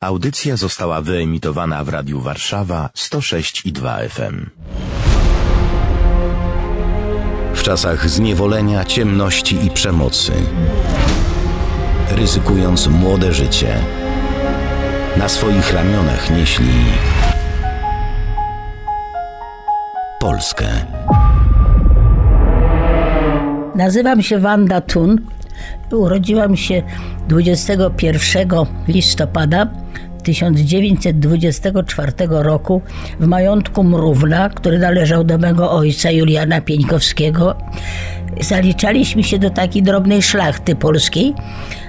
[0.00, 4.46] Audycja została wyemitowana w Radiu Warszawa 106 i 2 FM.
[7.54, 10.32] W czasach zniewolenia, ciemności i przemocy,
[12.10, 13.74] ryzykując młode życie,
[15.16, 16.74] na swoich ramionach nieśli
[20.20, 20.66] Polskę.
[23.74, 25.20] Nazywam się Wanda Tun.
[25.90, 26.82] Urodziłam się
[27.28, 28.48] 21
[28.88, 29.66] listopada
[30.28, 32.82] 1924 roku
[33.20, 37.56] w majątku Mrówna, który należał do mego ojca Juliana Pieńkowskiego.
[38.40, 41.34] Zaliczaliśmy się do takiej drobnej szlachty polskiej.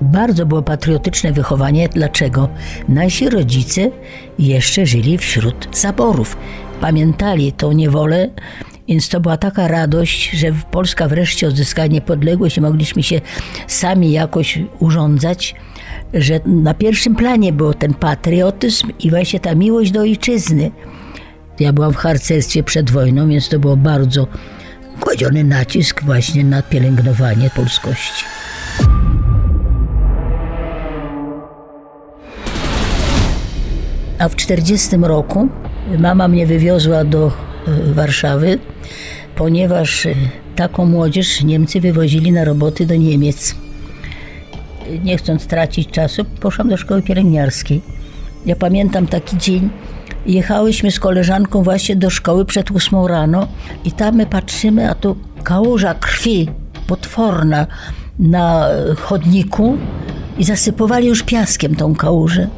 [0.00, 1.88] Bardzo było patriotyczne wychowanie.
[1.88, 2.48] Dlaczego?
[2.88, 3.90] Nasi rodzice
[4.38, 6.36] jeszcze żyli wśród zaborów.
[6.80, 8.30] Pamiętali tą niewolę,
[8.88, 13.20] więc to była taka radość, że Polska wreszcie odzyskała niepodległość i mogliśmy się
[13.66, 15.54] sami jakoś urządzać,
[16.14, 20.70] że na pierwszym planie był ten patriotyzm i właśnie ta miłość do ojczyzny.
[21.60, 24.26] Ja byłam w harcerstwie przed wojną, więc to było bardzo
[25.00, 28.24] kładziony nacisk właśnie na pielęgnowanie polskości.
[34.18, 35.48] A w 40 roku
[35.98, 37.32] mama mnie wywiozła do
[37.94, 38.58] Warszawy,
[39.36, 40.08] ponieważ
[40.56, 43.54] taką młodzież Niemcy wywozili na roboty do Niemiec.
[45.04, 47.82] Nie chcąc tracić czasu, poszłam do szkoły pielęgniarskiej.
[48.46, 49.70] Ja pamiętam taki dzień,
[50.26, 53.48] jechałyśmy z koleżanką właśnie do szkoły przed ósmą rano
[53.84, 56.48] i tam my patrzymy, a tu kałuża krwi
[56.86, 57.66] potworna
[58.18, 59.78] na chodniku
[60.38, 62.48] i zasypowali już piaskiem tą kałużę.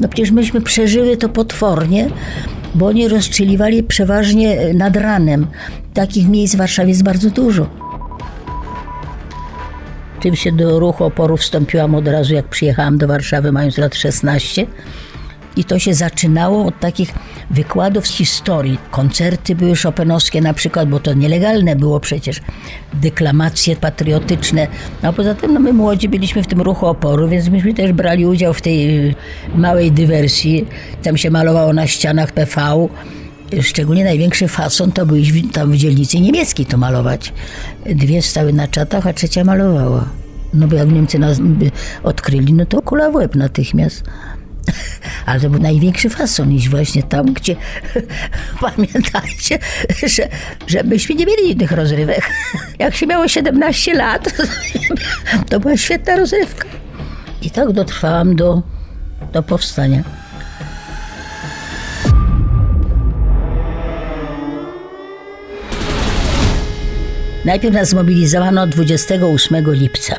[0.00, 2.10] No przecież myśmy przeżyły to potwornie,
[2.74, 5.46] bo oni rozstrzeliwali przeważnie nad ranem.
[5.94, 7.66] Takich miejsc w Warszawie jest bardzo dużo.
[10.20, 14.66] Oczywiście do ruchu oporu wstąpiłam od razu, jak przyjechałam do Warszawy, mając lat 16.
[15.56, 17.14] I to się zaczynało od takich
[17.50, 18.78] wykładów z historii.
[18.90, 22.40] Koncerty były szopenowskie na przykład, bo to nielegalne było przecież.
[22.94, 24.66] Deklamacje patriotyczne.
[25.02, 28.26] A poza tym no my młodzi byliśmy w tym ruchu oporu, więc myśmy też brali
[28.26, 29.14] udział w tej y,
[29.54, 30.66] małej dywersji.
[31.02, 32.88] Tam się malowało na ścianach PV.
[33.62, 35.16] Szczególnie największy fason to był
[35.52, 37.32] tam w dzielnicy niemieckiej to malować.
[37.86, 40.19] Dwie stały na czatach, a trzecia malowała.
[40.54, 41.38] No bo jak Niemcy nas
[42.02, 44.04] odkryli, no to kula w łeb natychmiast.
[45.26, 47.56] Ale to był największy fason iść właśnie tam, gdzie
[48.60, 49.58] pamiętajcie,
[50.06, 50.28] że,
[50.66, 52.30] że myśmy nie mieli innych rozrywek.
[52.78, 54.34] Jak się miało 17 lat,
[55.48, 56.68] to była świetna rozrywka.
[57.42, 58.62] I tak dotrwałam do,
[59.32, 60.02] do powstania.
[67.44, 70.16] Najpierw nas zmobilizowano 28 lipca,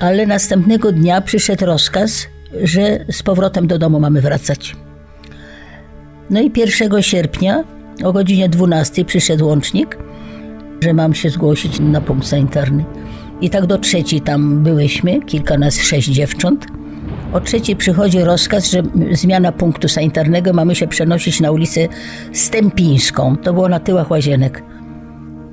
[0.00, 2.26] ale następnego dnia przyszedł rozkaz,
[2.62, 4.76] że z powrotem do domu mamy wracać.
[6.30, 7.64] No i 1 sierpnia
[8.04, 9.98] o godzinie 12 przyszedł łącznik,
[10.82, 12.84] że mam się zgłosić na punkt sanitarny.
[13.40, 16.66] I tak do trzeciej tam byłyśmy, kilka nas, sześć dziewcząt.
[17.32, 18.82] O trzeciej przychodzi rozkaz, że
[19.12, 21.88] zmiana punktu sanitarnego mamy się przenosić na ulicę
[22.32, 23.36] Stępińską.
[23.36, 24.62] To było na tyłach łazienek.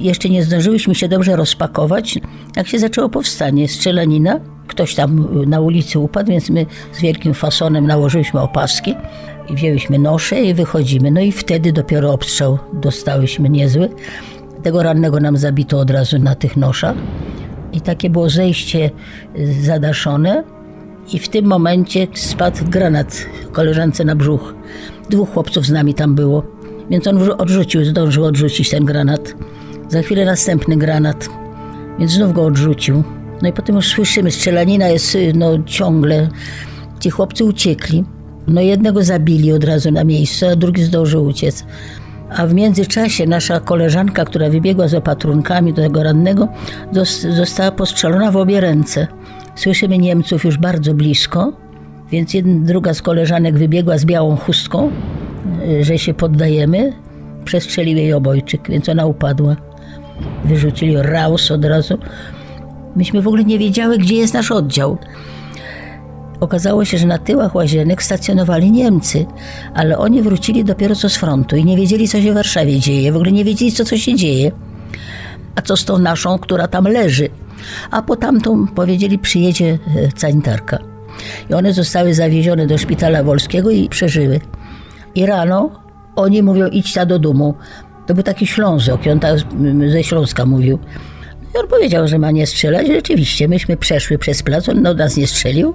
[0.00, 2.18] Jeszcze nie zdążyłyśmy się dobrze rozpakować,
[2.56, 4.40] jak się zaczęło powstanie, strzelanina.
[4.66, 8.94] Ktoś tam na ulicy upadł, więc my z wielkim fasonem nałożyliśmy opaski
[9.48, 11.10] i wzięłyśmy nosze i wychodzimy.
[11.10, 13.88] No i wtedy dopiero obstrzał dostałyśmy niezły.
[14.62, 16.96] Tego rannego nam zabito od razu na tych noszach.
[17.72, 18.90] I takie było zejście
[19.60, 20.44] zadaszone.
[21.12, 24.54] I w tym momencie spadł granat koleżance na brzuch.
[25.10, 26.42] Dwóch chłopców z nami tam było.
[26.90, 29.34] Więc on odrzucił, zdążył odrzucić ten granat.
[29.88, 31.28] Za chwilę następny granat,
[31.98, 33.02] więc znów go odrzucił.
[33.42, 36.28] No i potem już słyszymy, strzelanina jest no, ciągle.
[37.00, 38.04] Ci chłopcy uciekli.
[38.48, 41.64] No jednego zabili od razu na miejscu, a drugi zdążył uciec.
[42.30, 46.48] A w międzyczasie nasza koleżanka, która wybiegła z opatrunkami do tego rannego,
[47.30, 49.06] została postrzelona w obie ręce.
[49.54, 51.52] Słyszymy Niemców już bardzo blisko,
[52.10, 54.90] więc jedna, druga z koleżanek wybiegła z białą chustką,
[55.80, 56.92] że się poddajemy.
[57.44, 59.56] Przestrzelił jej obojczyk, więc ona upadła.
[60.44, 61.98] Wyrzucili raus od razu.
[62.96, 64.98] Myśmy w ogóle nie wiedziały, gdzie jest nasz oddział.
[66.40, 69.26] Okazało się, że na tyłach łazienek stacjonowali Niemcy,
[69.74, 73.12] ale oni wrócili dopiero co z frontu i nie wiedzieli, co się w Warszawie dzieje.
[73.12, 74.52] W ogóle nie wiedzieli, co, co się dzieje.
[75.54, 77.28] A co z tą naszą, która tam leży?
[77.90, 80.78] A po tamtą powiedzieli, przyjedzie e, sanitarka.
[81.50, 84.40] I one zostały zawiezione do szpitala wolskiego i przeżyły.
[85.14, 85.70] I rano
[86.16, 87.54] oni mówią, idź ta do domu.
[88.06, 89.38] To był taki Ślązok on tak
[89.88, 90.78] ze Śląska mówił.
[91.54, 92.86] I on powiedział, że ma nie strzelać.
[92.86, 95.74] Rzeczywiście, myśmy przeszły przez plac, on do nas nie strzelił.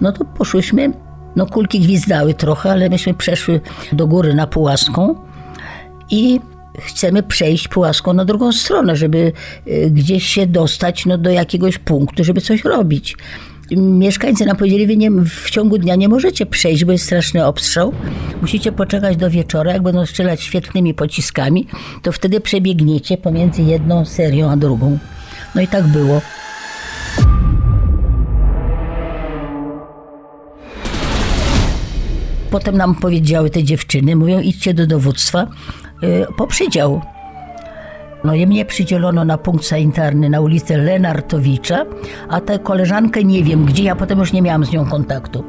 [0.00, 0.92] No to poszłyśmy
[1.36, 3.60] No kulki gwizdały trochę, ale myśmy przeszły
[3.92, 5.14] do góry na Pułaską
[6.10, 6.40] i
[6.78, 9.32] chcemy przejść Pułaską na drugą stronę, żeby
[9.68, 13.16] y, gdzieś się dostać no, do jakiegoś punktu, żeby coś robić.
[13.70, 17.92] Mieszkańcy nam powiedzieli, wy nie, w ciągu dnia nie możecie przejść, bo jest straszny obstrzał.
[18.42, 21.66] Musicie poczekać do wieczora, jak będą strzelać świetnymi pociskami,
[22.02, 24.98] to wtedy przebiegniecie pomiędzy jedną serią a drugą.
[25.54, 26.20] No i tak było.
[32.50, 35.46] Potem nam powiedziały te dziewczyny, mówią idźcie do dowództwa
[36.02, 37.00] yy, po przydział.
[38.24, 41.84] No i mnie przydzielono na punkt sanitarny na ulicę Lenartowicza,
[42.28, 45.44] a tę koleżankę nie wiem gdzie, ja potem już nie miałam z nią kontaktu.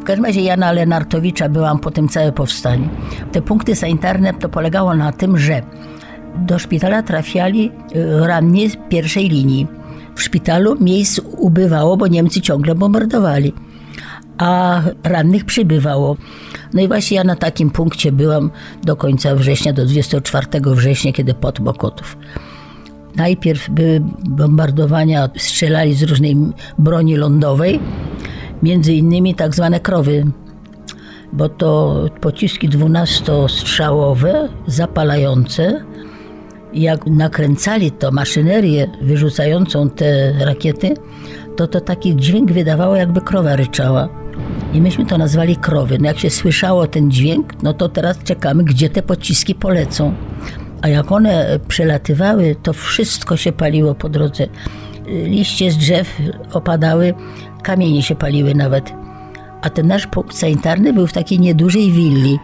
[0.00, 2.88] W każdym razie ja na Lenartowicza byłam po tym całe powstanie.
[3.32, 5.62] Te punkty sanitarne to polegało na tym, że
[6.36, 9.66] do szpitala trafiali y, ranni pierwszej linii.
[10.14, 13.52] W szpitalu miejsc ubywało, bo Niemcy ciągle bombardowali,
[14.38, 16.16] a rannych przybywało.
[16.74, 18.50] No i właśnie ja na takim punkcie byłam
[18.82, 22.16] do końca września, do 24 września, kiedy pod Mokotów.
[23.16, 26.36] Najpierw były bombardowania, strzelali z różnej
[26.78, 27.80] broni lądowej,
[28.62, 30.24] między innymi tak zwane krowy,
[31.32, 35.84] bo to pociski dwunastostrzałowe, zapalające.
[36.74, 40.94] Jak nakręcali to maszynerię wyrzucającą te rakiety,
[41.56, 44.08] to to taki dźwięk wydawało, jakby krowa ryczała.
[44.72, 45.98] I myśmy to nazwali krowy.
[45.98, 50.14] No jak się słyszało ten dźwięk, no to teraz czekamy, gdzie te pociski polecą.
[50.82, 54.46] A jak one przelatywały, to wszystko się paliło po drodze.
[55.06, 56.20] Liście z drzew
[56.52, 57.14] opadały,
[57.62, 58.92] kamienie się paliły nawet.
[59.62, 62.38] A ten nasz punkt sanitarny był w takiej niedużej willi.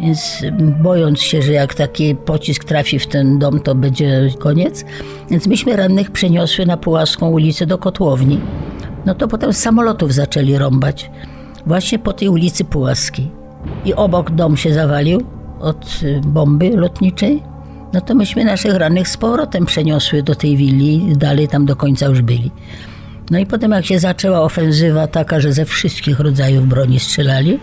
[0.00, 0.42] Więc
[0.82, 4.84] bojąc się, że jak taki pocisk trafi w ten dom, to będzie koniec.
[5.30, 8.40] Więc myśmy rannych przeniosły na Pułaską ulicę do kotłowni.
[9.06, 11.10] No to potem samolotów zaczęli rąbać.
[11.66, 13.30] Właśnie po tej ulicy Pułaskiej.
[13.84, 15.22] I obok dom się zawalił
[15.60, 17.42] od bomby lotniczej.
[17.92, 22.06] No to myśmy naszych rannych z powrotem przeniosły do tej willi dalej tam do końca
[22.06, 22.50] już byli.
[23.30, 27.58] No i potem jak się zaczęła ofensywa taka, że ze wszystkich rodzajów broni strzelali,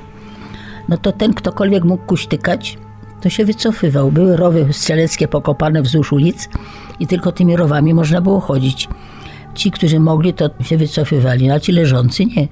[0.89, 2.77] no to ten ktokolwiek mógł kuśtykać,
[3.21, 4.12] to się wycofywał.
[4.12, 6.50] Były rowy strzeleckie pokopane wzdłuż ulic
[7.00, 8.88] i tylko tymi rowami można było chodzić.
[9.56, 12.47] Ci, którzy mogli, to się wycofywali, a ci leżący nie.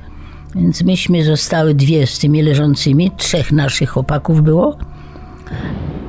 [0.56, 4.78] Więc myśmy zostały dwie z tymi leżącymi, trzech naszych chłopaków było,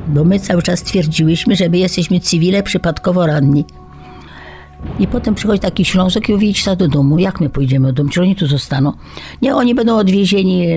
[0.09, 3.65] bo my cały czas twierdziłyśmy, że my jesteśmy cywile przypadkowo ranni.
[4.99, 7.19] I potem przychodzi taki Ślązok i mówi, idź do domu.
[7.19, 8.11] Jak my pójdziemy do domu?
[8.11, 8.93] Czy oni tu zostaną?
[9.43, 10.77] Nie, oni będą odwiezieni e,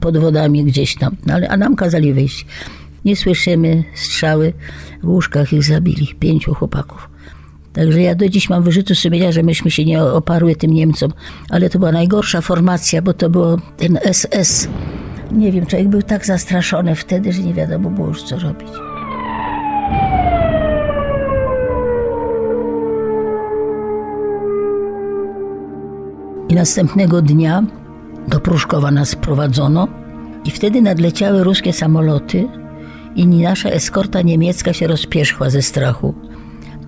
[0.00, 1.16] pod wodami gdzieś tam.
[1.26, 2.46] No, ale, a nam kazali wyjść.
[3.04, 4.52] Nie słyszymy strzały.
[5.02, 6.14] W łóżkach ich zabili.
[6.20, 7.10] Pięciu chłopaków.
[7.72, 11.12] Także ja do dziś mam wyrzuty sumienia, że myśmy się nie oparły tym Niemcom.
[11.50, 14.68] Ale to była najgorsza formacja, bo to było ten SS.
[15.32, 18.85] Nie wiem, człowiek był tak zastraszony wtedy, że nie wiadomo było już co robić.
[26.56, 27.62] Następnego dnia
[28.28, 29.88] do Pruszkowa nas prowadzono
[30.44, 32.48] i wtedy nadleciały ruskie samoloty
[33.16, 36.14] i nasza eskorta niemiecka się rozpierzchła ze strachu.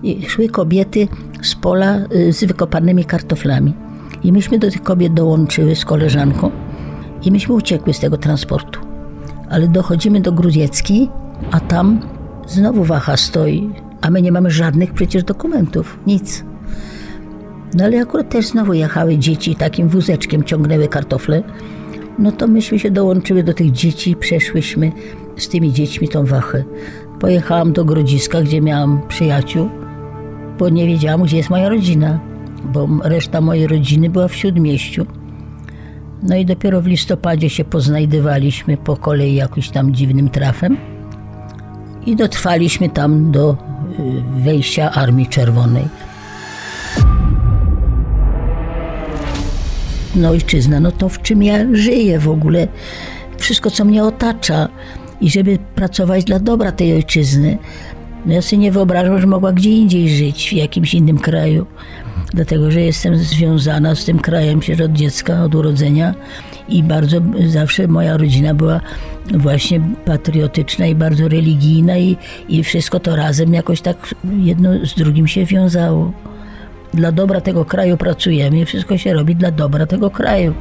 [0.03, 1.07] I szły kobiety
[1.41, 3.73] z pola y, z wykopanymi kartoflami.
[4.23, 6.51] I myśmy do tych kobiet dołączyły z koleżanką
[7.23, 8.79] i myśmy uciekły z tego transportu.
[9.49, 11.09] Ale dochodzimy do Grudzieckiej,
[11.51, 11.99] a tam
[12.47, 13.69] znowu wacha stoi,
[14.01, 16.48] a my nie mamy żadnych przecież dokumentów, nic.
[17.73, 21.43] No ale akurat też znowu jechały dzieci, takim wózeczkiem ciągnęły kartofle.
[22.19, 24.91] No to myśmy się dołączyły do tych dzieci, przeszłyśmy
[25.37, 26.63] z tymi dziećmi tą wachę.
[27.19, 29.69] Pojechałam do Grodziska, gdzie miałam przyjaciół,
[30.59, 32.19] bo nie wiedziałam, gdzie jest moja rodzina,
[32.73, 35.05] bo reszta mojej rodziny była w Śródmieściu.
[36.23, 40.77] No i dopiero w listopadzie się poznajdywaliśmy po kolei jakimś tam dziwnym trafem
[42.05, 43.51] i dotrwaliśmy tam do
[43.99, 46.08] y, wejścia Armii Czerwonej.
[50.19, 52.67] No ojczyzna, no to w czym ja żyję w ogóle,
[53.37, 54.69] wszystko co mnie otacza
[55.21, 57.57] i żeby pracować dla dobra tej ojczyzny.
[58.25, 61.65] No ja sobie nie wyobrażam, że mogła gdzie indziej żyć, w jakimś innym kraju,
[62.33, 66.15] dlatego że jestem związana z tym krajem się od dziecka, od urodzenia
[66.69, 68.81] i bardzo zawsze moja rodzina była
[69.33, 72.17] właśnie patriotyczna i bardzo religijna i,
[72.49, 76.11] i wszystko to razem jakoś tak jedno z drugim się wiązało.
[76.93, 80.53] Dla dobra tego kraju pracujemy i wszystko się robi dla dobra tego kraju.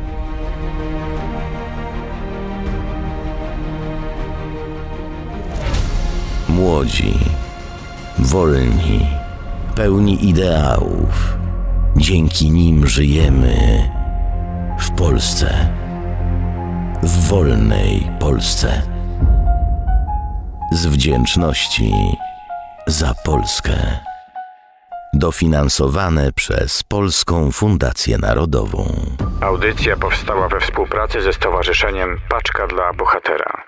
[6.49, 7.15] Młodzi,
[8.19, 9.07] wolni,
[9.75, 11.39] pełni ideałów.
[11.97, 13.83] Dzięki nim żyjemy
[14.79, 15.79] w Polsce.
[17.03, 18.83] w wolnej Polsce.
[20.73, 21.93] Z wdzięczności
[22.87, 24.08] za Polskę.
[25.19, 29.17] Dofinansowane przez Polską Fundację Narodową.
[29.41, 33.68] Audycja powstała we współpracy ze Stowarzyszeniem Paczka dla Bohatera.